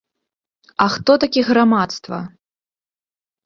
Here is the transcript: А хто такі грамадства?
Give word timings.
А 0.85 0.87
хто 0.93 1.11
такі 1.25 1.41
грамадства? 1.51 2.23